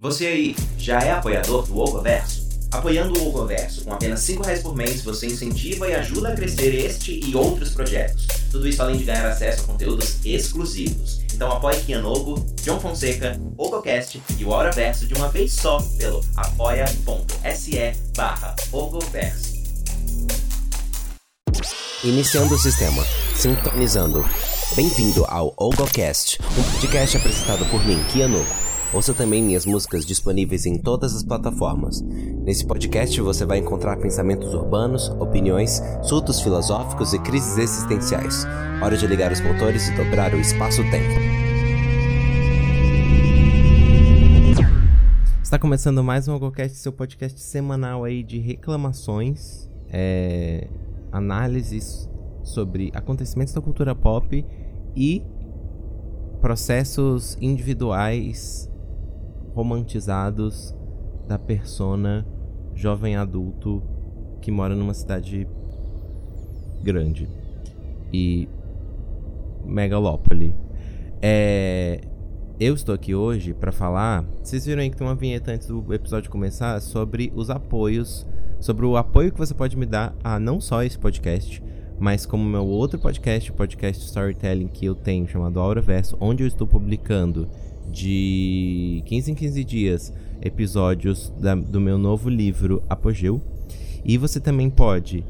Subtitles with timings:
[0.00, 2.46] Você aí já é apoiador do Ogoverso?
[2.70, 6.72] Apoiando o Ogoverso com apenas 5 reais por mês, você incentiva e ajuda a crescer
[6.72, 8.28] este e outros projetos.
[8.48, 11.18] Tudo isso além de ganhar acesso a conteúdos exclusivos.
[11.34, 17.92] Então apoie Kianogo, John Fonseca, Ogocast e o Auraverso de uma vez só pelo apoia.se
[18.16, 19.54] barra Ogoverso.
[22.04, 23.04] Iniciando o sistema.
[23.34, 24.24] Sintonizando.
[24.76, 28.67] Bem-vindo ao Ogocast, um podcast apresentado por mim, Kianogo.
[28.90, 32.00] Ouça também minhas músicas disponíveis em todas as plataformas.
[32.00, 38.46] Nesse podcast você vai encontrar pensamentos urbanos, opiniões, surtos filosóficos e crises existenciais.
[38.82, 41.20] Hora de ligar os motores e dobrar o espaço-tempo.
[45.42, 50.66] Está começando mais um Ogocast, seu podcast semanal aí de reclamações, é,
[51.12, 52.08] análises
[52.42, 54.46] sobre acontecimentos da cultura pop
[54.96, 55.22] e
[56.40, 58.67] processos individuais
[59.58, 60.72] romantizados
[61.26, 62.24] da persona
[62.76, 63.82] jovem adulto
[64.40, 65.48] que mora numa cidade
[66.80, 67.28] grande
[68.12, 68.48] e
[69.64, 70.54] megalópole.
[71.20, 72.00] É,
[72.60, 74.24] eu estou aqui hoje para falar.
[74.40, 78.24] Vocês viram aí que tem uma vinheta antes do episódio começar sobre os apoios,
[78.60, 81.60] sobre o apoio que você pode me dar a não só esse podcast,
[81.98, 86.46] mas como meu outro podcast, o podcast Storytelling que eu tenho chamado Auraverso, onde eu
[86.46, 87.48] estou publicando
[87.90, 93.40] de 15 em 15 dias episódios da, do meu novo livro Apogeu.
[94.04, 95.24] E você também pode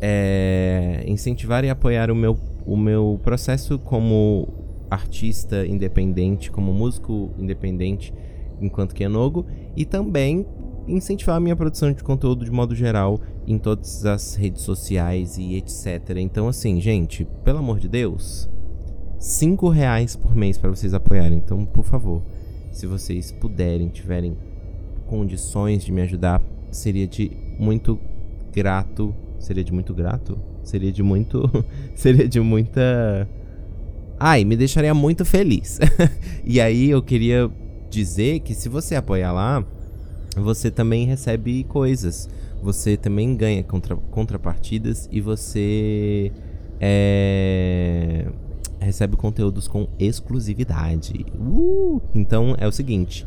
[0.00, 4.48] é, incentivar e apoiar o meu, o meu processo como
[4.90, 8.12] artista independente, como músico independente,
[8.60, 10.46] enquanto que Enogo, e também
[10.88, 15.54] incentivar a minha produção de conteúdo de modo geral em todas as redes sociais e
[15.54, 16.16] etc.
[16.16, 18.48] Então, assim, gente, pelo amor de Deus,
[19.20, 21.36] 5 reais por mês para vocês apoiarem.
[21.36, 22.22] Então, por favor,
[22.72, 24.34] se vocês puderem, tiverem
[25.06, 27.98] condições de me ajudar, seria de muito
[28.50, 29.14] grato.
[29.38, 30.38] Seria de muito grato?
[30.64, 31.50] Seria de muito.
[31.94, 33.28] seria de muita.
[34.18, 35.78] Ai, me deixaria muito feliz.
[36.42, 37.50] e aí eu queria
[37.90, 39.62] dizer que se você apoiar lá,
[40.34, 42.26] você também recebe coisas.
[42.62, 46.32] Você também ganha contra, contrapartidas e você.
[46.80, 48.26] É
[48.80, 51.26] recebe conteúdos com exclusividade.
[51.38, 52.00] Uh!
[52.14, 53.26] Então é o seguinte,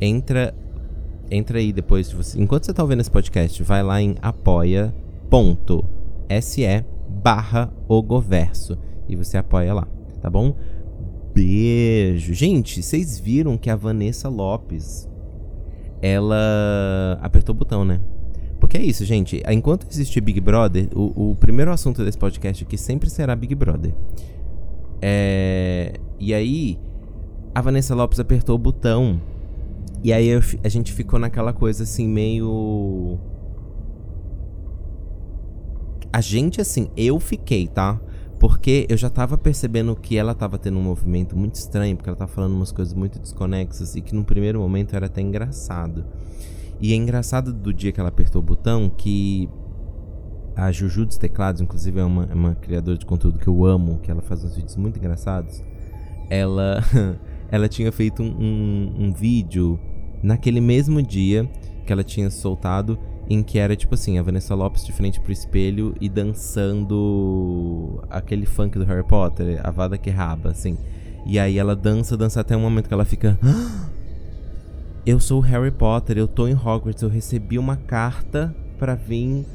[0.00, 0.54] entra
[1.30, 5.24] entra aí depois de você, enquanto você tá ouvindo esse podcast, vai lá em apoia.se
[7.08, 8.78] barra ogoverso
[9.08, 9.86] e você apoia lá,
[10.20, 10.54] tá bom?
[11.34, 12.34] Beijo.
[12.34, 15.08] Gente, vocês viram que a Vanessa Lopes
[16.00, 18.00] ela apertou o botão, né?
[18.60, 19.42] Porque é isso, gente.
[19.48, 23.92] Enquanto existir Big Brother, o, o primeiro assunto desse podcast aqui sempre será Big Brother.
[25.00, 26.78] É, e aí,
[27.54, 29.20] a Vanessa Lopes apertou o botão.
[30.02, 33.18] E aí eu, a gente ficou naquela coisa assim, meio.
[36.12, 38.00] A gente, assim, eu fiquei, tá?
[38.38, 42.16] Porque eu já tava percebendo que ela tava tendo um movimento muito estranho, porque ela
[42.16, 46.04] tava falando umas coisas muito desconexas e que no primeiro momento era até engraçado.
[46.80, 49.48] E é engraçado do dia que ela apertou o botão que
[50.58, 54.00] a Juju dos Teclados, inclusive é uma, é uma criadora de conteúdo que eu amo,
[54.02, 55.62] que ela faz uns vídeos muito engraçados.
[56.28, 56.82] Ela,
[57.48, 59.78] ela tinha feito um, um, vídeo
[60.20, 61.48] naquele mesmo dia
[61.86, 62.98] que ela tinha soltado,
[63.30, 68.44] em que era tipo assim, a Vanessa Lopes de frente pro espelho e dançando aquele
[68.44, 70.76] funk do Harry Potter, a Vada que raba, assim.
[71.24, 73.38] E aí ela dança, dança até um momento que ela fica.
[73.44, 73.88] Ah,
[75.06, 79.46] eu sou o Harry Potter, eu tô em Hogwarts, eu recebi uma carta para vir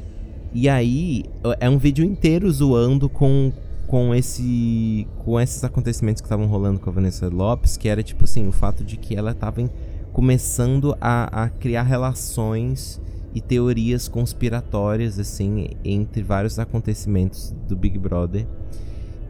[0.54, 1.24] e aí,
[1.58, 3.52] é um vídeo inteiro zoando com,
[3.88, 8.22] com esse com esses acontecimentos que estavam rolando com a Vanessa Lopes, que era tipo
[8.22, 9.68] assim, o fato de que ela estava
[10.12, 13.00] começando a, a criar relações
[13.34, 18.46] e teorias conspiratórias assim entre vários acontecimentos do Big Brother.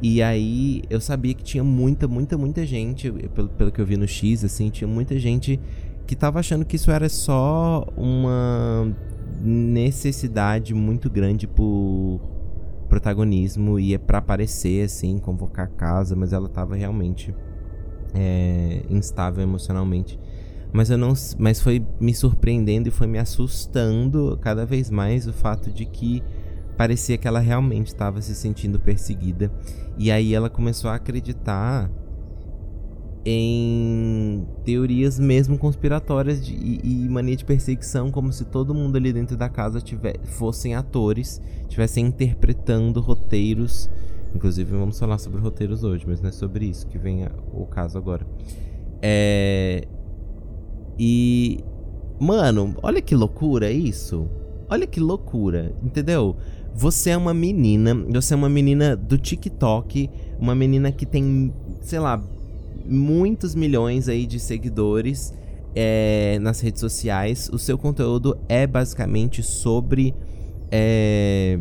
[0.03, 3.97] E aí eu sabia que tinha muita, muita, muita gente, pelo, pelo que eu vi
[3.97, 5.59] no X, assim, tinha muita gente
[6.07, 8.95] que tava achando que isso era só uma
[9.45, 12.21] necessidade muito grande por
[12.89, 17.35] protagonismo e é para aparecer assim, convocar a casa, mas ela tava realmente
[18.15, 20.19] é, instável emocionalmente.
[20.73, 25.33] Mas eu não, mas foi me surpreendendo e foi me assustando cada vez mais o
[25.33, 26.23] fato de que
[26.77, 29.53] parecia que ela realmente estava se sentindo perseguida.
[29.97, 31.91] E aí ela começou a acreditar
[33.25, 39.13] em teorias mesmo conspiratórias de, e, e, mania de perseguição, como se todo mundo ali
[39.13, 43.91] dentro da casa tiver, fossem atores, estivessem interpretando roteiros.
[44.35, 47.65] Inclusive, vamos falar sobre roteiros hoje, mas não é sobre isso que vem a, o
[47.67, 48.27] caso agora.
[49.01, 49.87] É,
[50.99, 51.61] E.
[52.21, 54.29] Mano, olha que loucura isso.
[54.69, 56.37] Olha que loucura, entendeu?
[56.75, 61.99] Você é uma menina, você é uma menina do TikTok, uma menina que tem, sei
[61.99, 62.23] lá,
[62.87, 65.33] muitos milhões aí de seguidores
[65.75, 67.51] é, nas redes sociais.
[67.53, 70.15] O seu conteúdo é basicamente sobre
[70.71, 71.59] é,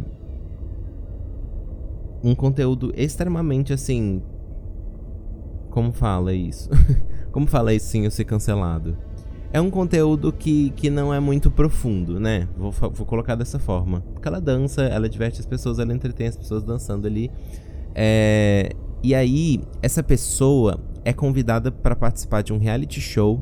[2.23, 4.21] um conteúdo extremamente assim.
[5.69, 6.69] Como fala isso?
[7.31, 8.97] como fala isso sem eu ser cancelado?
[9.51, 12.47] É um conteúdo que, que não é muito profundo, né?
[12.57, 14.01] Vou, vou colocar dessa forma.
[14.13, 17.29] Porque ela dança, ela diverte as pessoas, ela entretém as pessoas dançando ali.
[17.93, 18.71] É,
[19.03, 23.41] e aí, essa pessoa é convidada para participar de um reality show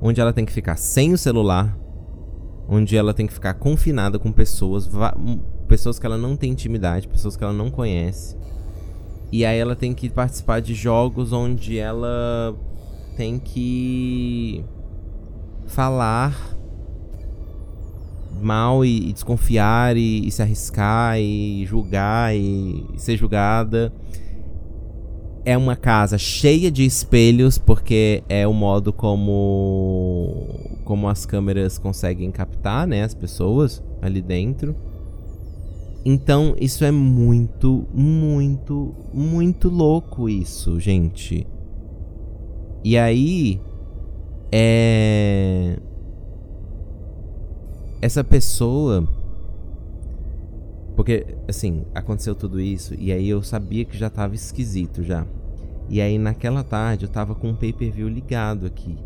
[0.00, 1.76] onde ela tem que ficar sem o celular,
[2.68, 4.88] onde ela tem que ficar confinada com pessoas,
[5.68, 8.36] pessoas que ela não tem intimidade, pessoas que ela não conhece.
[9.30, 12.54] E aí ela tem que participar de jogos onde ela
[13.16, 14.64] tem que
[15.66, 16.56] falar
[18.40, 23.92] mal e, e desconfiar e, e, se arriscar e julgar e, e ser julgada
[25.44, 30.46] é uma casa cheia de espelhos, porque é o modo como
[30.84, 34.74] como as câmeras conseguem captar, né, as pessoas ali dentro.
[36.04, 41.46] Então, isso é muito, muito, muito louco isso, gente.
[42.82, 43.60] E aí
[44.50, 45.78] é
[48.02, 49.06] essa pessoa
[50.96, 55.26] porque, assim, aconteceu tudo isso e aí eu sabia que já tava esquisito já.
[55.88, 58.96] E aí naquela tarde eu tava com um pay-per-view ligado aqui.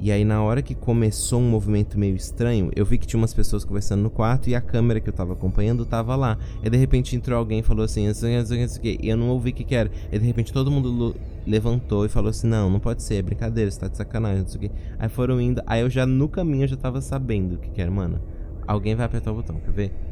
[0.00, 3.34] E aí na hora que começou um movimento meio estranho, eu vi que tinha umas
[3.34, 6.38] pessoas conversando no quarto e a câmera que eu tava acompanhando tava lá.
[6.62, 9.74] E de repente entrou alguém e falou assim, e eu não ouvi o que, que
[9.74, 9.90] era.
[10.10, 13.70] E de repente todo mundo levantou e falou assim, não, não pode ser, é brincadeira,
[13.70, 14.70] você tá de sacanagem, não sei o que.
[14.98, 17.82] Aí foram indo, aí eu já no caminho eu já tava sabendo o que, que
[17.82, 18.20] era, mano.
[18.66, 20.07] Alguém vai apertar o botão, quer ver?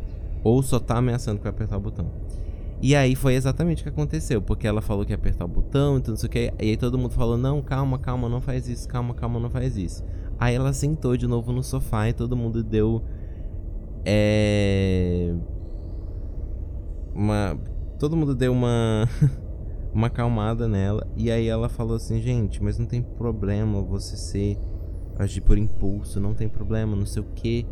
[0.47, 2.09] Ou só tá ameaçando que vai apertar o botão.
[2.81, 5.97] E aí foi exatamente o que aconteceu, porque ela falou que ia apertar o botão,
[5.97, 6.53] então não sei o que.
[6.61, 9.77] E aí todo mundo falou: "Não, calma, calma, não faz isso, calma, calma, não faz
[9.77, 10.05] isso".
[10.39, 13.03] Aí ela sentou de novo no sofá e todo mundo deu
[14.05, 15.35] é
[17.13, 17.59] uma
[17.99, 19.09] todo mundo deu uma
[19.93, 24.57] uma acalmada nela e aí ela falou assim: "Gente, mas não tem problema você ser
[25.19, 27.67] agir por impulso, não tem problema, não sei o que".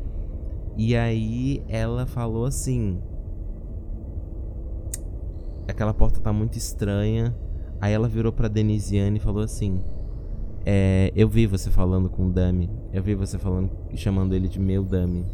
[0.76, 3.00] E aí ela falou assim:
[5.68, 7.34] Aquela porta tá muito estranha.
[7.80, 9.80] Aí ela virou pra Denisiane e falou assim:
[10.64, 12.70] é, Eu vi você falando com o Dami.
[12.92, 15.24] Eu vi você falando e chamando ele de meu Dami.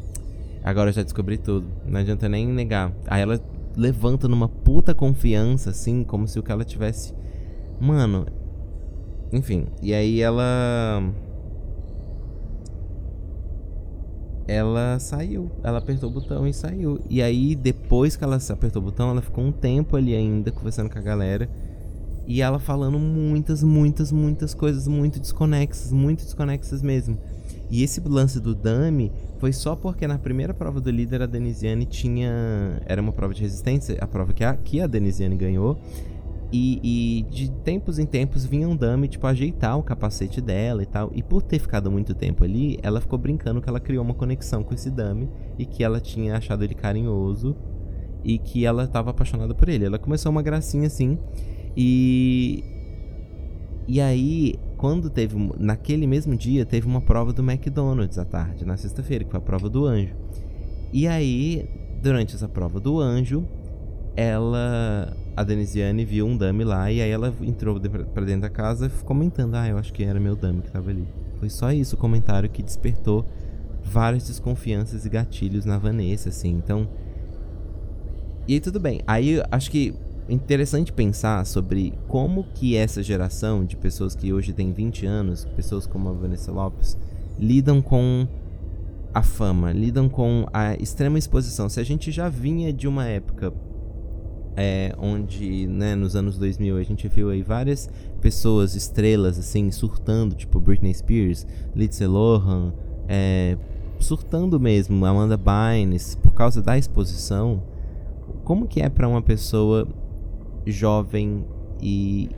[0.62, 1.66] Agora eu já descobri tudo.
[1.86, 2.92] Não adianta nem negar.
[3.06, 3.40] Aí ela
[3.76, 7.14] levanta numa puta confiança, assim, como se o que ela tivesse.
[7.80, 8.26] Mano.
[9.32, 9.66] Enfim.
[9.80, 11.02] E aí ela
[14.50, 15.48] ela saiu.
[15.62, 17.00] Ela apertou o botão e saiu.
[17.08, 20.90] E aí, depois que ela apertou o botão, ela ficou um tempo ali ainda conversando
[20.90, 21.48] com a galera.
[22.26, 27.16] E ela falando muitas, muitas, muitas coisas muito desconexas, muito desconexas mesmo.
[27.70, 31.86] E esse lance do Dami foi só porque na primeira prova do líder a Denisiane
[31.86, 32.82] tinha.
[32.84, 35.78] Era uma prova de resistência, a prova que a, que a Denisiane ganhou.
[36.52, 40.86] E, e, de tempos em tempos vinha um dummy, tipo, ajeitar o capacete dela e
[40.86, 41.10] tal.
[41.14, 44.64] E por ter ficado muito tempo ali, ela ficou brincando que ela criou uma conexão
[44.64, 45.28] com esse dummy
[45.58, 47.56] e que ela tinha achado ele carinhoso
[48.24, 49.84] e que ela estava apaixonada por ele.
[49.84, 51.18] Ela começou uma gracinha assim.
[51.76, 52.64] E.
[53.86, 55.36] E aí, quando teve.
[55.58, 59.42] Naquele mesmo dia, teve uma prova do McDonald's à tarde, na sexta-feira, que foi a
[59.42, 60.14] prova do anjo.
[60.92, 61.68] E aí,
[62.02, 63.46] durante essa prova do anjo,
[64.16, 68.90] ela a Denisiane viu um dummy lá e aí ela entrou para dentro da casa
[69.04, 71.06] comentando: Ah, eu acho que era meu dummy que tava ali.
[71.38, 73.24] Foi só isso o comentário que despertou
[73.82, 76.50] várias desconfianças e gatilhos na Vanessa, assim.
[76.50, 76.88] Então.
[78.46, 79.00] E aí tudo bem.
[79.06, 79.94] Aí acho que
[80.28, 85.86] interessante pensar sobre como que essa geração de pessoas que hoje tem 20 anos, pessoas
[85.86, 86.96] como a Vanessa Lopes,
[87.38, 88.28] lidam com
[89.12, 91.68] a fama, lidam com a extrema exposição.
[91.68, 93.52] Se a gente já vinha de uma época
[94.56, 97.88] é, onde, né, nos anos 2000 a gente viu aí várias
[98.20, 102.72] pessoas, estrelas, assim, surtando, tipo Britney Spears, Lindsay Lohan,
[103.08, 103.56] é,
[103.98, 107.62] surtando mesmo, Amanda Bynes, por causa da exposição.
[108.44, 109.86] Como que é para uma pessoa
[110.66, 111.44] jovem
[111.80, 112.30] e,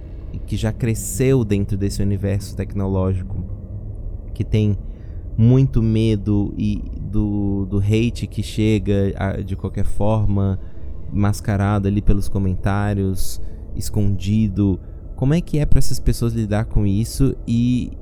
[0.46, 3.44] que já cresceu dentro desse universo tecnológico,
[4.34, 4.78] que tem
[5.36, 10.58] muito medo e do, do hate que chega a, de qualquer forma,
[11.12, 13.40] mascarado ali pelos comentários,
[13.76, 14.80] escondido.
[15.16, 17.92] Como é que é para essas pessoas lidar com isso e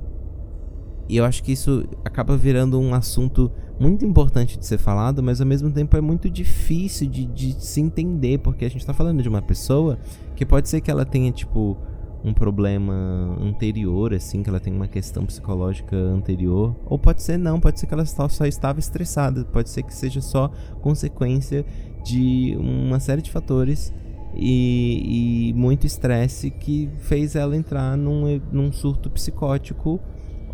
[1.09, 5.47] eu acho que isso acaba virando um assunto muito importante de ser falado, mas ao
[5.47, 9.27] mesmo tempo é muito difícil de, de se entender, porque a gente tá falando de
[9.27, 9.97] uma pessoa
[10.35, 11.77] que pode ser que ela tenha, tipo,
[12.23, 12.93] um problema
[13.41, 16.75] anterior, assim, que ela tem uma questão psicológica anterior.
[16.85, 20.21] Ou pode ser não, pode ser que ela só estava estressada, pode ser que seja
[20.21, 20.49] só
[20.81, 21.65] consequência
[22.03, 23.93] de uma série de fatores
[24.35, 29.99] e, e muito estresse que fez ela entrar num, num surto psicótico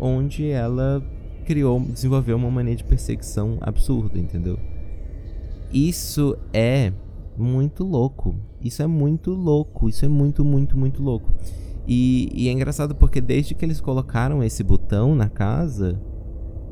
[0.00, 1.02] onde ela
[1.44, 4.58] criou, desenvolveu uma mania de perseguição absurda, entendeu?
[5.72, 6.92] Isso é
[7.36, 8.34] muito louco.
[8.60, 9.88] Isso é muito louco.
[9.88, 11.32] Isso é muito, muito, muito louco.
[11.86, 15.98] E, e, é engraçado porque desde que eles colocaram esse botão na casa,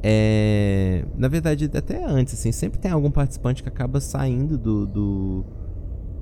[0.02, 1.04] é.
[1.16, 4.86] Na verdade, até antes, assim, sempre tem algum participante que acaba saindo do.
[4.86, 5.44] do,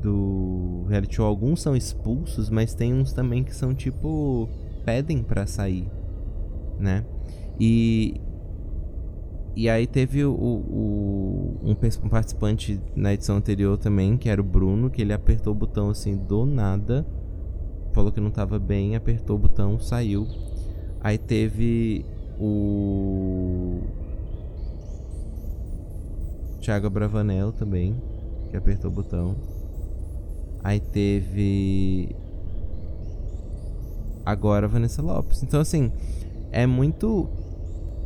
[0.00, 1.26] do reality show.
[1.26, 4.48] Alguns são expulsos, mas tem uns também que são tipo.
[4.84, 5.88] pedem para sair,
[6.78, 7.04] né?
[7.58, 8.20] E,
[9.56, 14.44] e aí teve o, o um, um, participante na edição anterior também, que era o
[14.44, 17.06] Bruno, que ele apertou o botão assim do nada.
[17.92, 20.26] Falou que não tava bem, apertou o botão, saiu.
[21.00, 22.04] Aí teve
[22.44, 23.80] o.
[26.60, 27.94] Thiago Bravanel também,
[28.50, 29.36] que apertou o botão.
[30.62, 32.14] Aí teve.
[34.24, 35.42] Agora Vanessa Lopes.
[35.42, 35.92] Então, assim,
[36.50, 37.28] é muito.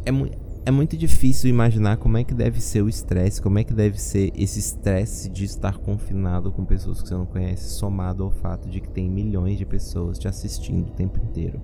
[0.05, 3.65] É muito é muito difícil imaginar como é que deve ser o estresse, como é
[3.65, 8.23] que deve ser esse estresse de estar confinado com pessoas que você não conhece, somado
[8.23, 11.59] ao fato de que tem milhões de pessoas te assistindo o tempo inteiro.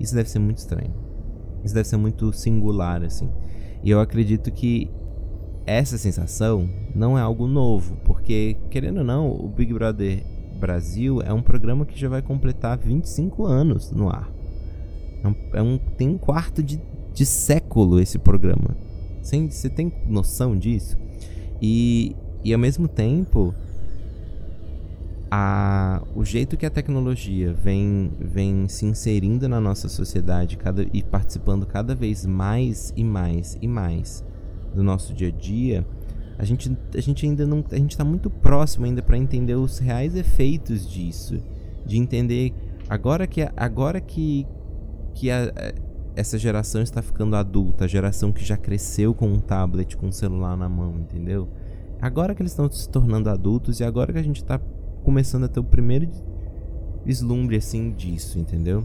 [0.00, 0.94] Isso deve ser muito estranho.
[1.68, 3.28] Isso deve ser muito singular, assim.
[3.82, 4.90] E eu acredito que
[5.66, 10.24] essa sensação não é algo novo, porque, querendo ou não, o Big Brother
[10.58, 14.30] Brasil é um programa que já vai completar 25 anos no ar.
[15.22, 16.80] É um, é um tem um quarto de
[17.18, 18.76] de século esse programa.
[19.20, 20.96] Você tem noção disso?
[21.60, 23.52] E, e ao mesmo tempo,
[25.30, 31.02] a, o jeito que a tecnologia vem, vem se inserindo na nossa sociedade cada, e
[31.02, 34.24] participando cada vez mais e mais e mais
[34.74, 35.86] do nosso dia a dia,
[36.38, 37.64] a gente, a gente ainda não.
[37.70, 41.42] A gente está muito próximo ainda para entender os reais efeitos disso.
[41.84, 42.54] De entender
[42.88, 44.46] agora que, agora que,
[45.14, 45.52] que a,
[46.14, 50.12] essa geração está ficando adulta, a geração que já cresceu com um tablet, com um
[50.12, 51.48] celular na mão, entendeu?
[52.00, 54.60] Agora que eles estão se tornando adultos e agora que a gente está
[55.08, 56.06] começando a ter o primeiro
[57.02, 58.84] vislumbre assim disso, entendeu?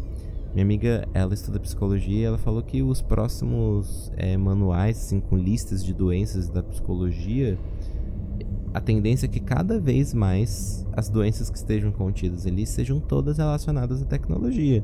[0.53, 5.83] Minha amiga, ela estuda psicologia, ela falou que os próximos é, manuais, assim, com listas
[5.83, 7.59] de doenças da psicologia,
[8.73, 13.37] a tendência é que cada vez mais as doenças que estejam contidas ali sejam todas
[13.37, 14.81] relacionadas à tecnologia.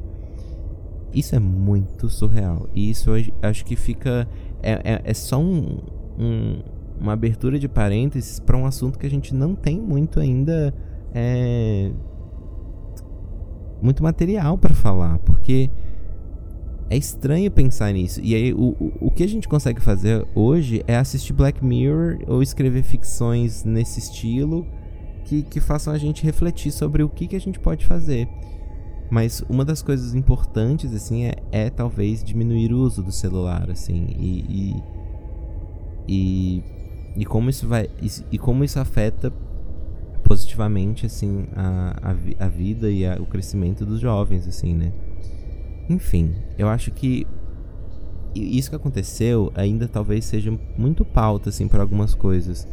[1.14, 2.68] Isso é muito surreal.
[2.76, 4.28] E isso acho que fica.
[4.62, 5.78] É, é, é só um,
[6.20, 6.62] um,
[7.00, 10.74] uma abertura de parênteses para um assunto que a gente não tem muito ainda.
[11.14, 11.92] É,
[13.82, 15.20] muito material para falar.
[15.20, 15.70] Porque
[16.90, 18.20] é estranho pensar nisso.
[18.24, 22.42] E aí, o, o, que a gente consegue fazer hoje é assistir Black Mirror ou
[22.42, 24.66] escrever ficções nesse estilo
[25.26, 28.28] que, que façam a gente refletir sobre o que, que a gente pode fazer.
[29.10, 34.08] Mas uma das coisas importantes, assim, é, é talvez diminuir o uso do celular, assim,
[34.20, 34.84] e, e,
[36.08, 36.64] e,
[37.18, 39.34] e como isso vai, e, e, como isso afeta
[40.30, 44.94] positivamente, assim, a, a, a vida e a, o crescimento dos jovens, assim, né?
[45.90, 47.26] Enfim, eu acho que
[48.36, 52.68] isso que aconteceu ainda talvez seja muito pauta, assim, para algumas coisas.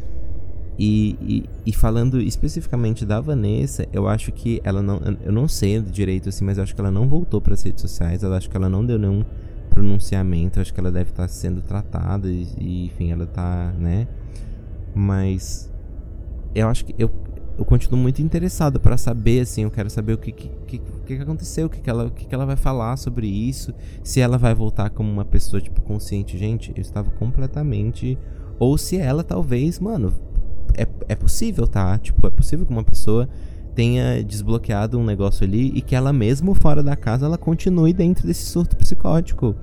[0.77, 5.01] E, e, e, falando especificamente da Vanessa, eu acho que ela não.
[5.25, 7.81] Eu não sei direito assim, mas eu acho que ela não voltou para as redes
[7.81, 8.21] sociais.
[8.21, 9.25] Eu acho que ela não deu nenhum
[9.71, 10.59] pronunciamento.
[10.59, 12.29] Eu acho que ela deve estar tá sendo tratada.
[12.29, 14.07] E, e, enfim, ela tá, né?
[14.93, 15.73] Mas.
[16.53, 16.93] Eu acho que.
[16.99, 17.09] Eu,
[17.57, 19.63] eu continuo muito interessado para saber, assim.
[19.63, 22.25] Eu quero saber o que, que, que, que aconteceu, o que, que, ela, o que,
[22.25, 23.73] que ela vai falar sobre isso.
[24.03, 26.37] Se ela vai voltar como uma pessoa, tipo, consciente.
[26.37, 28.17] Gente, eu estava completamente.
[28.59, 30.13] Ou se ela talvez, mano,
[30.75, 31.97] é, é possível, tá?
[31.97, 33.27] Tipo, é possível que uma pessoa
[33.73, 38.25] tenha desbloqueado um negócio ali e que ela mesmo fora da casa ela continue dentro
[38.25, 39.55] desse surto psicótico.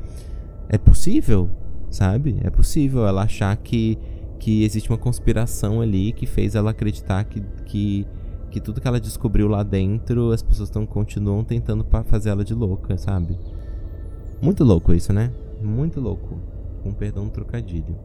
[0.68, 1.50] É possível,
[1.90, 2.38] sabe?
[2.42, 3.98] É possível ela achar que,
[4.44, 8.06] que existe uma conspiração ali que fez ela acreditar que, que,
[8.50, 12.52] que tudo que ela descobriu lá dentro as pessoas estão continuam tentando fazer ela de
[12.52, 13.38] louca, sabe?
[14.42, 15.32] Muito louco isso, né?
[15.62, 16.38] Muito louco.
[16.82, 17.96] Com perdão, trocadilho.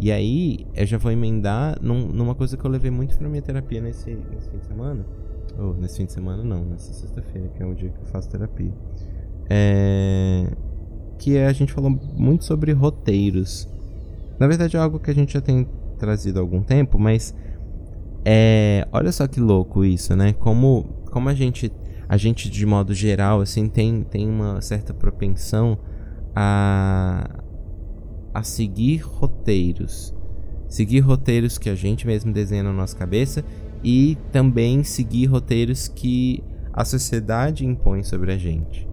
[0.00, 3.42] E aí, eu já vou emendar num, numa coisa que eu levei muito pra minha
[3.42, 5.04] terapia nesse, nesse fim de semana.
[5.58, 8.06] Ou, oh, nesse fim de semana não, nessa sexta-feira, que é o dia que eu
[8.06, 8.72] faço terapia.
[9.50, 10.50] É...
[11.18, 13.68] que a gente falou muito sobre roteiros.
[14.38, 15.66] Na verdade é algo que a gente já tem
[15.98, 17.34] trazido há algum tempo, mas
[18.24, 20.32] é, olha só que louco isso, né?
[20.32, 21.72] Como, como a gente
[22.06, 25.78] a gente de modo geral assim tem, tem uma certa propensão
[26.34, 27.40] a
[28.34, 30.12] a seguir roteiros.
[30.68, 33.44] Seguir roteiros que a gente mesmo desenha na nossa cabeça
[33.82, 38.88] e também seguir roteiros que a sociedade impõe sobre a gente.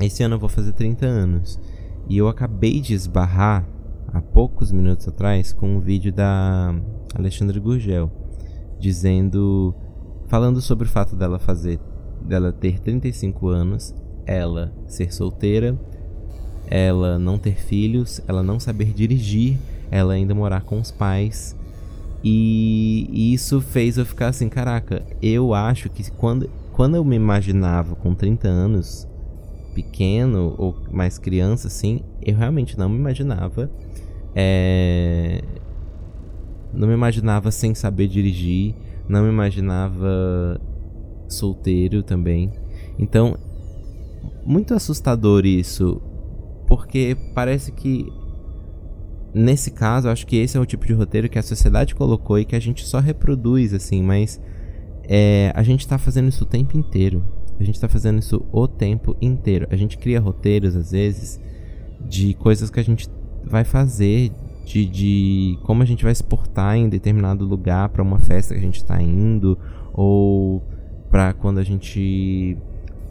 [0.00, 1.60] Esse ano eu vou fazer 30 anos
[2.08, 3.68] e eu acabei de esbarrar
[4.16, 6.74] há poucos minutos atrás com um vídeo da
[7.14, 8.10] Alexandre Gurgel
[8.78, 9.74] dizendo
[10.26, 11.78] falando sobre o fato dela fazer
[12.22, 13.94] dela ter 35 anos,
[14.24, 15.78] ela ser solteira,
[16.66, 19.58] ela não ter filhos, ela não saber dirigir,
[19.90, 21.54] ela ainda morar com os pais.
[22.24, 27.14] E, e isso fez eu ficar assim, caraca, eu acho que quando, quando eu me
[27.14, 29.06] imaginava com 30 anos,
[29.74, 33.70] pequeno ou mais criança, assim, eu realmente não me imaginava.
[34.36, 35.42] É...
[36.74, 38.74] Não me imaginava sem saber dirigir,
[39.08, 40.60] não me imaginava
[41.26, 42.52] solteiro também.
[42.98, 43.38] Então,
[44.44, 46.02] muito assustador isso,
[46.68, 48.06] porque parece que
[49.34, 52.44] nesse caso, acho que esse é o tipo de roteiro que a sociedade colocou e
[52.44, 54.40] que a gente só reproduz assim, mas
[55.04, 57.24] é, a gente tá fazendo isso o tempo inteiro.
[57.58, 59.66] A gente tá fazendo isso o tempo inteiro.
[59.70, 61.40] A gente cria roteiros às vezes
[62.00, 63.08] de coisas que a gente
[63.46, 64.32] vai fazer,
[64.64, 68.60] de, de como a gente vai se portar em determinado lugar para uma festa que
[68.60, 69.58] a gente tá indo,
[69.92, 70.62] ou
[71.10, 72.56] para quando a gente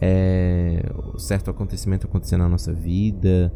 [0.02, 0.84] é,
[1.18, 3.52] certo acontecimento acontecer na nossa vida.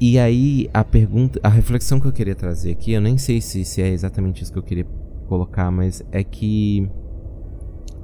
[0.00, 3.64] E aí a pergunta, a reflexão que eu queria trazer aqui, eu nem sei se,
[3.64, 4.86] se é exatamente isso que eu queria
[5.28, 6.90] colocar, mas é que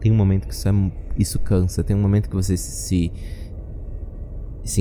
[0.00, 0.72] tem um momento que isso, é,
[1.18, 3.12] isso cansa, tem um momento que você se, se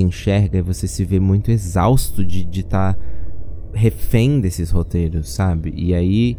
[0.00, 3.00] enxerga e você se vê muito exausto de estar tá
[3.72, 5.72] refém desses roteiros, sabe?
[5.76, 6.36] E aí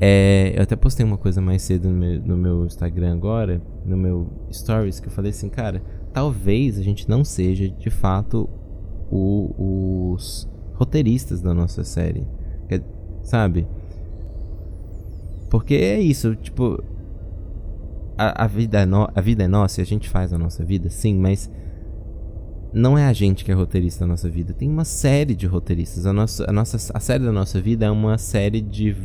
[0.00, 3.96] é, eu até postei uma coisa mais cedo no meu, no meu, Instagram agora, no
[3.96, 5.80] meu Stories, que eu falei assim, cara,
[6.12, 8.48] talvez a gente não seja de fato
[9.08, 12.26] o, os roteiristas da nossa série.
[13.22, 13.66] sabe?
[15.48, 16.82] Porque é isso, tipo.
[18.18, 20.64] A, a, vida é no, a vida é nossa e a gente faz a nossa
[20.64, 21.50] vida, sim, mas
[22.72, 24.54] não é a gente que é roteirista da nossa vida.
[24.54, 26.06] Tem uma série de roteiristas.
[26.06, 28.96] A, nossa, a, nossa, a série da nossa vida é uma série de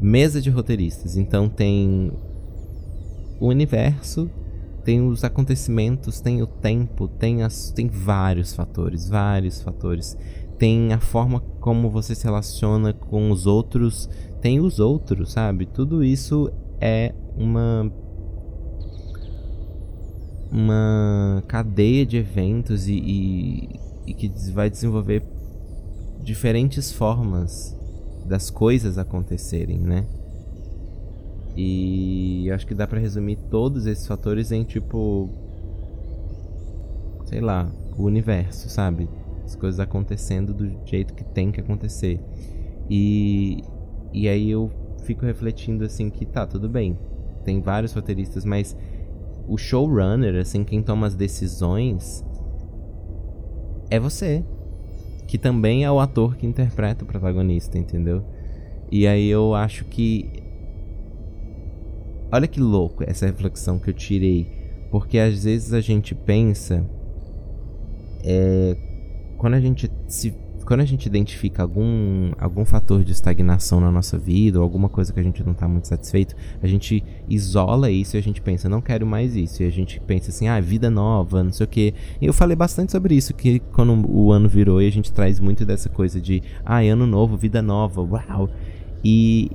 [0.00, 1.16] mesa de roteiristas.
[1.16, 2.12] Então tem
[3.38, 4.28] o universo,
[4.84, 10.16] tem os acontecimentos, tem o tempo, tem, as, tem vários fatores, vários fatores.
[10.58, 14.08] Tem a forma como você se relaciona com os outros,
[14.40, 15.64] tem os outros, sabe?
[15.64, 16.50] Tudo isso
[16.80, 17.90] é uma
[20.50, 25.22] uma cadeia de eventos e, e, e que vai desenvolver
[26.22, 27.76] diferentes formas
[28.26, 30.06] das coisas acontecerem, né?
[31.56, 35.28] E acho que dá para resumir todos esses fatores em tipo
[37.26, 39.08] sei lá, o universo, sabe?
[39.44, 42.20] As coisas acontecendo do jeito que tem que acontecer.
[42.88, 43.62] E
[44.12, 44.70] e aí eu
[45.04, 46.98] fico refletindo assim que tá, tudo bem.
[47.44, 48.76] Tem vários roteiristas, mas
[49.50, 52.24] o showrunner, assim, quem toma as decisões
[53.90, 54.44] é você
[55.26, 58.24] que também é o ator que interpreta o protagonista, entendeu?
[58.90, 60.28] E aí eu acho que.
[62.32, 64.48] Olha que louco essa reflexão que eu tirei.
[64.90, 66.84] Porque às vezes a gente pensa.
[68.24, 68.76] É,
[69.36, 70.34] quando a gente se
[70.70, 75.12] quando a gente identifica algum, algum fator de estagnação na nossa vida, ou alguma coisa
[75.12, 78.68] que a gente não está muito satisfeito, a gente isola isso e a gente pensa,
[78.68, 79.64] não quero mais isso.
[79.64, 81.92] E a gente pensa assim, ah, vida nova, não sei o quê.
[82.20, 85.40] E eu falei bastante sobre isso, que quando o ano virou e a gente traz
[85.40, 88.48] muito dessa coisa de, ah, ano novo, vida nova, uau.
[89.04, 89.50] E,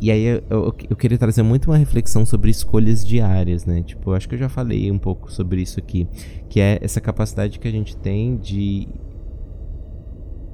[0.00, 3.82] e aí eu, eu, eu, queria trazer muito uma reflexão sobre escolhas diárias, né?
[3.82, 6.08] Tipo, eu acho que eu já falei um pouco sobre isso aqui,
[6.48, 8.88] que é essa capacidade que a gente tem de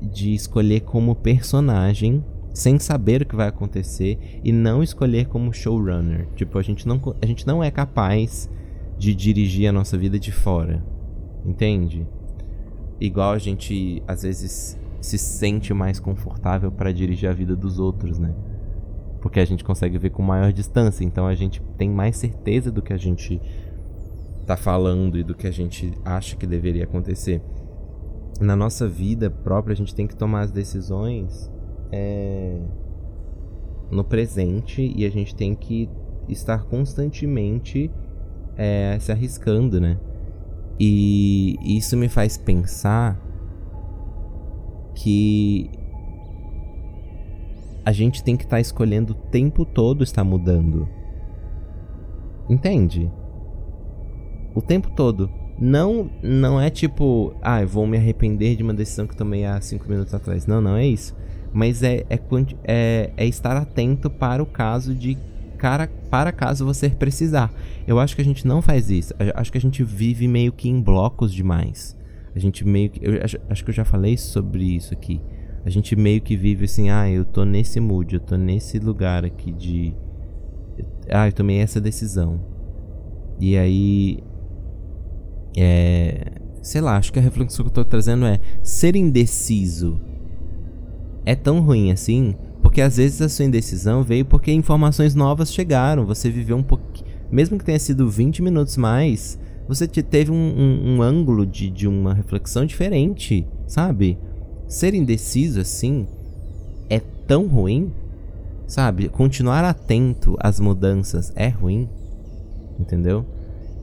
[0.04, 6.28] de escolher como personagem sem saber o que vai acontecer e não escolher como showrunner.
[6.36, 8.48] Tipo, a gente não, a gente não é capaz
[8.96, 10.84] de dirigir a nossa vida de fora.
[11.44, 12.06] Entende?
[13.00, 18.18] Igual a gente às vezes se sente mais confortável para dirigir a vida dos outros,
[18.18, 18.34] né?
[19.20, 22.80] Porque a gente consegue ver com maior distância, então a gente tem mais certeza do
[22.80, 23.40] que a gente
[24.46, 27.42] tá falando e do que a gente acha que deveria acontecer
[28.40, 31.50] na nossa vida própria a gente tem que tomar as decisões
[31.92, 32.60] é,
[33.90, 35.88] no presente e a gente tem que
[36.28, 37.90] estar constantemente
[38.56, 39.98] é, se arriscando, né?
[40.78, 43.20] E isso me faz pensar
[44.94, 45.70] que
[47.84, 50.88] a gente tem que estar tá escolhendo o tempo todo estar mudando.
[52.48, 53.10] Entende?
[54.54, 55.30] O tempo todo.
[55.58, 59.60] Não, não é tipo, ah, eu vou me arrepender de uma decisão que tomei há
[59.60, 60.46] cinco minutos atrás.
[60.46, 61.14] Não, não é isso.
[61.52, 62.18] Mas é, é,
[62.64, 65.16] é, é estar atento para o caso de
[65.56, 67.52] cara, para caso você precisar.
[67.86, 69.14] Eu acho que a gente não faz isso.
[69.18, 71.96] Eu acho que a gente vive meio que em blocos demais.
[72.34, 73.00] A gente meio que.
[73.02, 75.20] Eu acho, acho que eu já falei sobre isso aqui.
[75.64, 79.24] A gente meio que vive assim, ah, eu tô nesse mood, eu tô nesse lugar
[79.24, 79.94] aqui de.
[81.08, 82.40] Ah, eu tomei essa decisão.
[83.40, 84.22] E aí
[85.56, 90.00] é, sei lá, acho que a reflexão que eu tô trazendo é ser indeciso
[91.24, 96.04] é tão ruim assim, porque às vezes a sua indecisão veio porque informações novas chegaram,
[96.06, 100.96] você viveu um pouquinho, mesmo que tenha sido 20 minutos mais, você teve um, um,
[100.96, 104.18] um ângulo de, de uma reflexão diferente, sabe?
[104.68, 106.06] Ser indeciso assim
[106.90, 107.90] é tão ruim,
[108.66, 109.08] sabe?
[109.08, 111.88] Continuar atento às mudanças é ruim,
[112.78, 113.24] entendeu?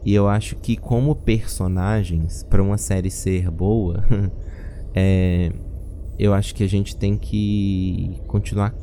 [0.04, 4.04] E eu acho que como personagens, para uma série ser boa,
[4.96, 5.52] é,
[6.18, 8.74] eu acho que a gente tem que continuar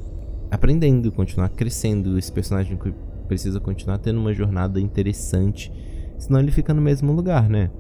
[0.50, 2.18] aprendendo, continuar crescendo.
[2.18, 2.78] Esse personagem
[3.26, 5.72] precisa continuar tendo uma jornada interessante,
[6.18, 7.70] senão ele fica no mesmo lugar, né?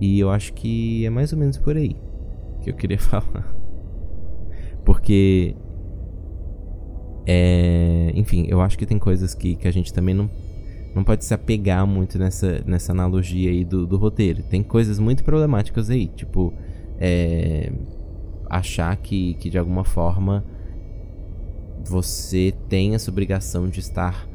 [0.00, 1.96] E eu acho que é mais ou menos por aí
[2.62, 3.54] que eu queria falar.
[4.84, 5.54] Porque
[7.26, 10.28] é, enfim, eu acho que tem coisas que, que a gente também não
[10.94, 14.42] não pode se apegar muito nessa, nessa analogia aí do, do roteiro.
[14.42, 16.52] Tem coisas muito problemáticas aí, tipo,
[16.98, 17.72] é,
[18.48, 20.44] achar que, que de alguma forma
[21.84, 24.28] você tem essa obrigação de estar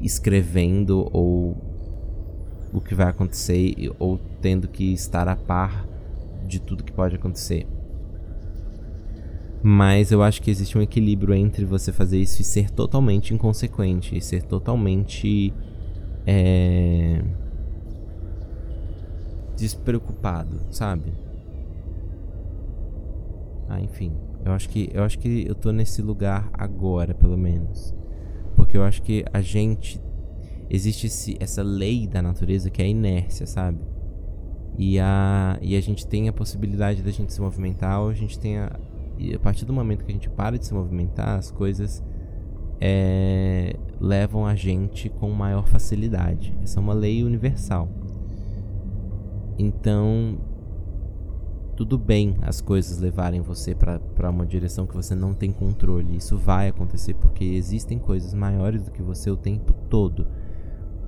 [0.00, 1.56] escrevendo ou
[2.72, 5.86] o que vai acontecer ou tendo que estar a par
[6.46, 7.66] de tudo que pode acontecer.
[9.62, 14.16] Mas eu acho que existe um equilíbrio entre você fazer isso e ser totalmente inconsequente,
[14.16, 15.54] e ser totalmente
[16.26, 17.22] é,
[19.56, 21.12] despreocupado, sabe?
[23.68, 24.12] Ah, enfim,
[24.44, 27.94] eu acho que eu acho que eu tô nesse lugar agora, pelo menos,
[28.54, 30.00] porque eu acho que a gente
[30.68, 33.78] existe esse, essa lei da natureza que é a inércia, sabe?
[34.78, 38.38] E a e a gente tem a possibilidade da gente se movimentar, ou a gente
[38.38, 38.78] tem a
[39.18, 42.02] e a partir do momento que a gente para de se movimentar, as coisas
[42.84, 46.52] é, levam a gente com maior facilidade.
[46.60, 47.88] Essa é uma lei universal.
[49.56, 50.36] Então,
[51.76, 56.16] tudo bem as coisas levarem você para uma direção que você não tem controle.
[56.16, 60.26] Isso vai acontecer porque existem coisas maiores do que você o tempo todo.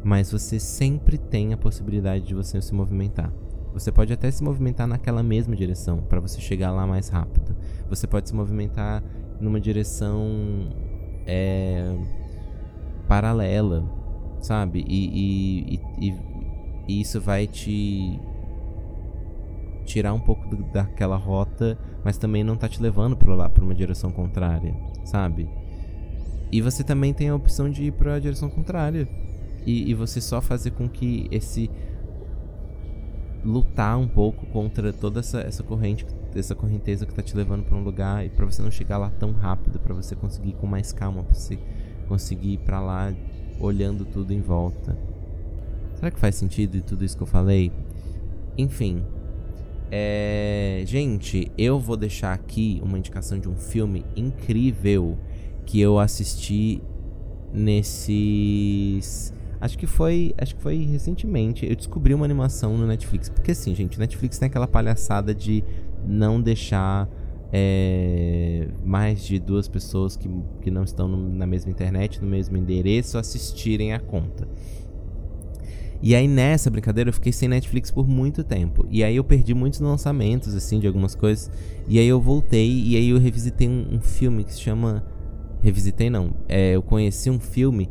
[0.04, 3.32] Mas você sempre tem a possibilidade de você se movimentar.
[3.72, 7.56] Você pode até se movimentar naquela mesma direção para você chegar lá mais rápido.
[7.88, 9.02] Você pode se movimentar
[9.40, 10.70] numa direção
[11.26, 11.96] é,
[13.08, 13.84] paralela,
[14.40, 14.84] sabe?
[14.86, 16.14] E, e, e,
[16.88, 18.18] e, isso vai te
[19.84, 23.64] tirar um pouco do, daquela rota, mas também não tá te levando para lá para
[23.64, 25.48] uma direção contrária, sabe?
[26.50, 29.08] E você também tem a opção de ir para a direção contrária
[29.66, 31.70] e, e você só fazer com que esse
[33.44, 36.06] lutar um pouco contra toda essa, essa corrente
[36.38, 39.10] essa correnteza que tá te levando para um lugar e para você não chegar lá
[39.10, 41.58] tão rápido, para você conseguir ir com mais calma, para você
[42.08, 43.12] conseguir ir para lá
[43.60, 44.96] olhando tudo em volta.
[45.94, 47.72] Será que faz sentido tudo isso que eu falei?
[48.58, 49.04] Enfim,
[49.90, 50.82] é...
[50.86, 55.18] gente, eu vou deixar aqui uma indicação de um filme incrível
[55.64, 56.82] que eu assisti
[57.52, 59.32] nesses
[59.64, 61.64] Acho que foi, acho que foi recentemente.
[61.64, 65.64] Eu descobri uma animação no Netflix, porque assim, gente, Netflix tem aquela palhaçada de
[66.06, 67.08] não deixar
[67.52, 70.28] é, mais de duas pessoas que,
[70.60, 74.48] que não estão no, na mesma internet, no mesmo endereço, assistirem a conta.
[76.02, 78.86] E aí nessa brincadeira eu fiquei sem Netflix por muito tempo.
[78.90, 81.50] E aí eu perdi muitos lançamentos, assim, de algumas coisas.
[81.88, 85.02] E aí eu voltei e aí eu revisitei um, um filme que se chama.
[85.62, 86.34] Revisitei não.
[86.46, 87.88] É, eu conheci um filme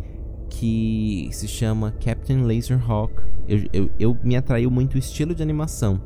[0.48, 3.14] que se chama Captain Laserhawk.
[3.48, 6.00] Eu, eu, eu me atraiu muito o estilo de animação.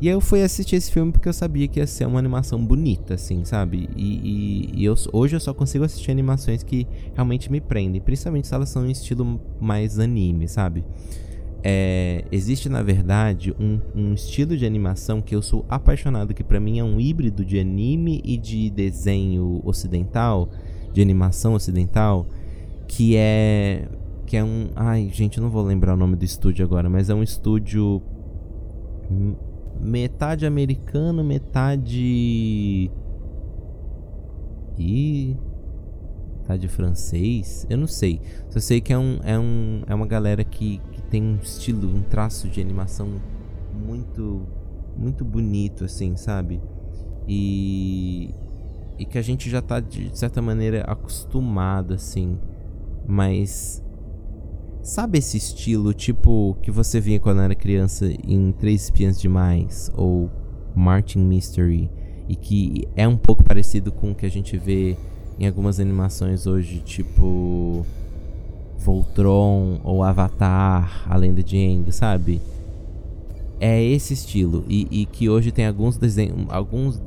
[0.00, 2.64] E aí eu fui assistir esse filme porque eu sabia que ia ser uma animação
[2.64, 3.88] bonita, assim, sabe?
[3.96, 8.46] E, e, e eu, hoje eu só consigo assistir animações que realmente me prendem, principalmente
[8.46, 10.84] se elas são em estilo mais anime, sabe?
[11.64, 16.60] É, existe na verdade um, um, estilo de animação que eu sou apaixonado, que para
[16.60, 20.48] mim é um híbrido de anime e de desenho ocidental,
[20.92, 22.28] de animação ocidental,
[22.86, 23.88] que é
[24.24, 27.10] que é um, ai gente, eu não vou lembrar o nome do estúdio agora, mas
[27.10, 28.00] é um estúdio
[29.80, 32.90] metade americano, metade.
[34.78, 35.36] E.
[36.40, 37.66] Metade francês?
[37.68, 38.20] Eu não sei.
[38.48, 41.88] Só sei que é, um, é, um, é uma galera que, que tem um estilo,
[41.88, 43.20] um traço de animação
[43.72, 44.46] muito.
[44.96, 46.60] Muito bonito, assim, sabe?
[47.26, 48.34] E.
[48.98, 52.36] E que a gente já tá, de certa maneira, acostumado, assim.
[53.06, 53.82] Mas
[54.88, 60.30] Sabe esse estilo, tipo, que você via quando era criança em Três Espiãs Demais ou
[60.74, 61.90] Martin Mystery
[62.26, 64.96] e que é um pouco parecido com o que a gente vê
[65.38, 67.84] em algumas animações hoje, tipo
[68.78, 72.40] Voltron ou Avatar, a lenda de Aang, sabe?
[73.60, 76.98] É esse estilo e, e que hoje tem alguns desenhos, alguns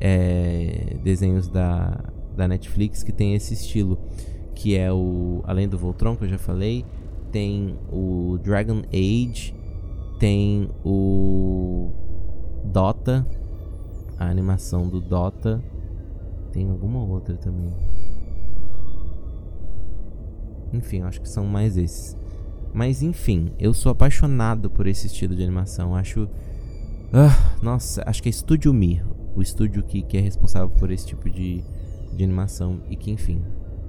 [0.00, 2.00] é, desenhos da,
[2.36, 3.96] da Netflix que tem esse estilo,
[4.56, 6.84] que é o além do Voltron que eu já falei,
[7.30, 9.54] tem o Dragon Age,
[10.18, 11.90] tem o
[12.64, 13.26] Dota,
[14.18, 15.62] a animação do Dota,
[16.52, 17.72] tem alguma outra também.
[20.72, 22.16] Enfim, acho que são mais esses.
[22.72, 25.94] Mas enfim, eu sou apaixonado por esse estilo de animação.
[25.94, 26.28] Acho.
[27.12, 29.02] Ah, nossa, acho que é Studio Mir,
[29.34, 31.64] o estúdio que, que é responsável por esse tipo de,
[32.14, 32.82] de animação.
[32.90, 33.42] E que, enfim,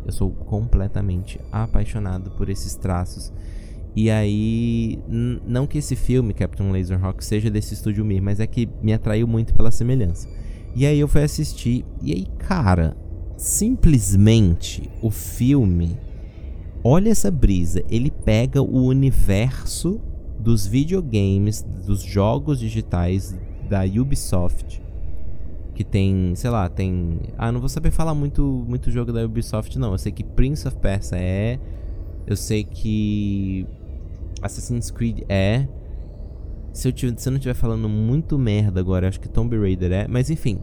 [0.09, 3.31] eu sou completamente apaixonado por esses traços.
[3.95, 8.69] E aí, não que esse filme, Captain Laserhawk, seja desse estúdio Mir, mas é que
[8.81, 10.27] me atraiu muito pela semelhança.
[10.75, 12.95] E aí eu fui assistir, e aí, cara,
[13.35, 15.97] simplesmente o filme.
[16.83, 19.99] Olha essa brisa, ele pega o universo
[20.39, 23.37] dos videogames, dos jogos digitais
[23.69, 24.81] da Ubisoft
[25.79, 27.21] que tem, sei lá, tem.
[27.37, 29.93] Ah, não vou saber falar muito muito jogo da Ubisoft não.
[29.93, 31.57] Eu sei que Prince of Persia é,
[32.27, 33.65] eu sei que
[34.41, 35.65] Assassin's Creed é.
[36.73, 39.93] Se eu, tiver, se eu não estiver falando muito merda agora, acho que Tomb Raider
[39.93, 40.59] é, mas enfim,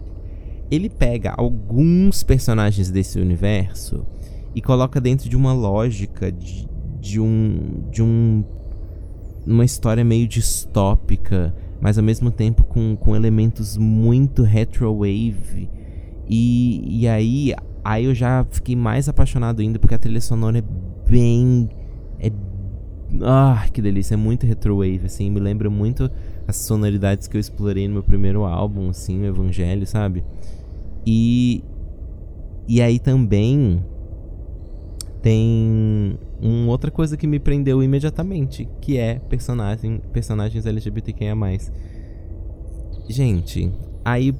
[0.70, 4.04] ele pega alguns personagens desse universo
[4.54, 6.68] e coloca dentro de uma lógica de,
[7.00, 8.44] de um de um
[9.46, 15.68] uma história meio distópica mas ao mesmo tempo com, com elementos muito retrowave.
[16.28, 20.64] E, e aí, aí eu já fiquei mais apaixonado ainda porque a trilha sonora é
[21.08, 21.68] bem.
[22.18, 22.30] É.
[23.22, 24.14] Ah, que delícia!
[24.14, 25.30] É muito retrowave, assim.
[25.30, 26.10] Me lembra muito
[26.46, 30.24] as sonoridades que eu explorei no meu primeiro álbum, assim, o Evangelho, sabe?
[31.06, 31.62] E.
[32.68, 33.80] E aí também
[35.22, 41.34] tem uma outra coisa que me prendeu imediatamente, que é personagem, personagens LGBTQIA+.
[43.08, 43.72] Gente,
[44.04, 44.34] aí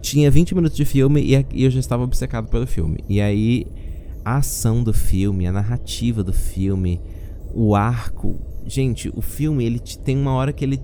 [0.00, 2.98] tinha 20 minutos de filme e eu já estava obcecado pelo filme.
[3.08, 3.66] E aí
[4.24, 7.00] a ação do filme, a narrativa do filme,
[7.54, 10.80] o arco, gente, o filme ele tem uma hora que ele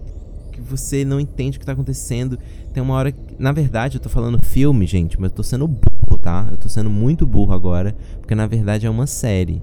[0.55, 2.39] que você não entende o que está acontecendo.
[2.73, 3.13] Tem uma hora.
[3.39, 6.47] Na verdade, eu tô falando filme, gente, mas eu tô sendo burro, tá?
[6.51, 9.61] Eu tô sendo muito burro agora, porque na verdade é uma série.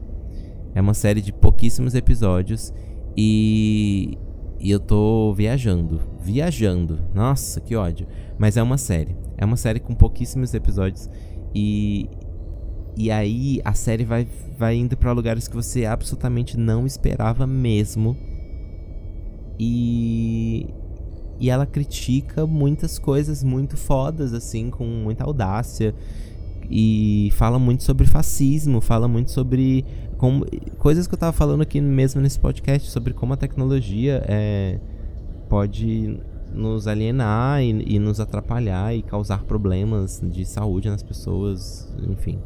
[0.73, 2.73] É uma série de pouquíssimos episódios
[3.15, 4.17] e.
[4.59, 5.99] E eu tô viajando.
[6.21, 6.99] Viajando.
[7.15, 8.07] Nossa, que ódio.
[8.37, 9.15] Mas é uma série.
[9.35, 11.09] É uma série com pouquíssimos episódios.
[11.53, 12.09] E.
[12.95, 18.15] E aí a série vai, vai indo para lugares que você absolutamente não esperava mesmo.
[19.57, 20.67] E
[21.41, 25.95] e ela critica muitas coisas muito fodas, assim, com muita audácia.
[26.69, 29.83] E fala muito sobre fascismo, fala muito sobre.
[30.21, 30.45] Como,
[30.77, 34.79] coisas que eu tava falando aqui mesmo nesse podcast, sobre como a tecnologia é,
[35.49, 36.15] pode
[36.53, 42.37] nos alienar e, e nos atrapalhar e causar problemas de saúde nas pessoas, enfim.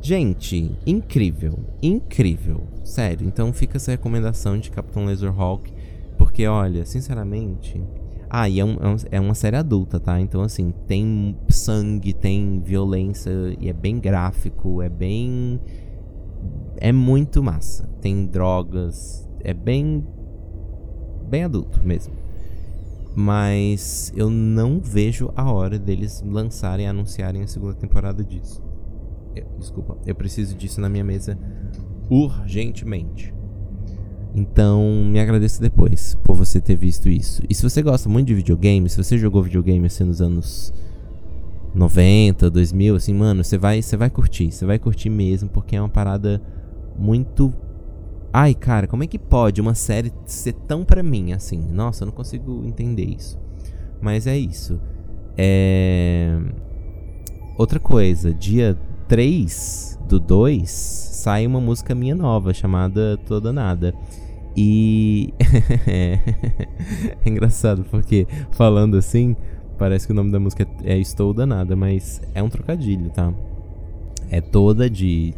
[0.00, 3.26] Gente, incrível, incrível, sério.
[3.26, 5.72] Então fica essa recomendação de Capitão Laserhawk,
[6.16, 7.82] porque olha, sinceramente,
[8.30, 10.20] ah, e é, um, é, é uma série adulta, tá?
[10.20, 15.60] Então, assim, tem sangue, tem violência, e é bem gráfico, é bem.
[16.84, 17.88] É muito massa.
[18.00, 20.04] Tem drogas, é bem.
[21.30, 22.12] bem adulto mesmo.
[23.14, 28.60] Mas eu não vejo a hora deles lançarem anunciarem a segunda temporada disso.
[29.36, 31.38] Eu, desculpa, eu preciso disso na minha mesa
[32.10, 33.32] urgentemente.
[34.34, 37.42] Então, me agradeça depois por você ter visto isso.
[37.48, 40.74] E se você gosta muito de videogame, se você jogou videogame assim nos anos
[41.72, 45.80] 90, 2000, assim, mano, você vai, você vai curtir, você vai curtir mesmo, porque é
[45.80, 46.42] uma parada
[46.96, 47.52] muito
[48.34, 51.58] Ai, cara, como é que pode uma série ser tão para mim assim?
[51.58, 53.38] Nossa, eu não consigo entender isso.
[54.00, 54.80] Mas é isso.
[55.36, 56.38] É
[57.56, 58.76] Outra coisa, dia
[59.08, 63.94] 3 do 2 sai uma música minha nova chamada Toda Nada.
[64.56, 65.32] E.
[65.86, 66.18] é
[67.28, 69.36] engraçado, porque falando assim,
[69.78, 73.32] parece que o nome da música é Estou Danada, mas é um trocadilho, tá?
[74.30, 75.34] É toda de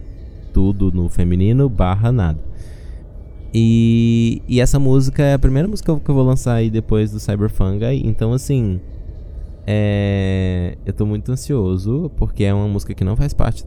[0.54, 2.40] tudo no feminino barra nada.
[3.52, 7.20] E, e essa música é a primeira música que eu vou lançar aí depois do
[7.20, 8.06] Cyberfungi.
[8.06, 8.80] Então, assim.
[9.66, 13.64] É, eu tô muito ansioso, porque é uma música que não faz parte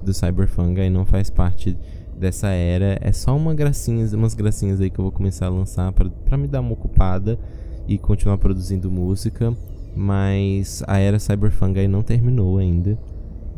[0.00, 1.76] do Cyberfungi, não faz parte
[2.16, 2.98] dessa era.
[3.00, 6.46] É só uma gracinha, umas gracinhas aí que eu vou começar a lançar para me
[6.46, 7.38] dar uma ocupada
[7.88, 9.52] e continuar produzindo música.
[9.96, 12.98] Mas a era Cyberfungi não terminou ainda.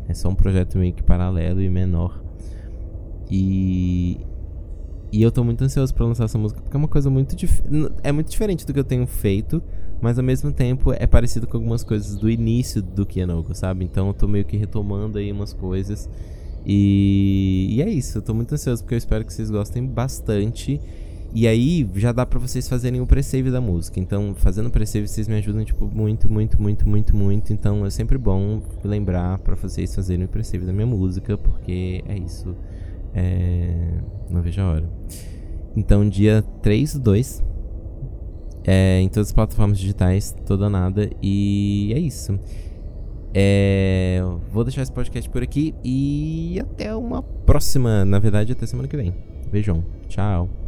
[0.07, 2.24] É só um projeto meio que paralelo e menor.
[3.29, 4.19] E,
[5.11, 7.35] e eu tô muito ansioso para lançar essa música porque é uma coisa muito
[8.03, 9.61] é muito diferente do que eu tenho feito,
[10.01, 13.85] mas ao mesmo tempo é parecido com algumas coisas do início do Kianogo, sabe?
[13.85, 16.09] Então eu tô meio que retomando aí umas coisas.
[16.65, 20.81] E, e é isso, eu tô muito ansioso porque eu espero que vocês gostem bastante.
[21.33, 23.99] E aí já dá para vocês fazerem o pre-save da música.
[23.99, 27.51] Então, fazendo o pre-save vocês me ajudam tipo muito, muito, muito, muito, muito.
[27.51, 32.17] Então, é sempre bom lembrar para vocês fazerem o pre-save da minha música, porque é
[32.17, 32.55] isso.
[33.15, 33.99] É...
[34.29, 34.89] Não vejo a hora.
[35.75, 37.43] Então, dia 3 do 2.
[38.67, 41.09] É, em todas as plataformas digitais, toda nada.
[41.21, 42.37] E é isso.
[43.33, 48.05] É, vou deixar esse podcast por aqui e até uma próxima.
[48.05, 49.13] Na verdade, até semana que vem.
[49.51, 49.83] Beijão.
[50.07, 50.64] Tchau.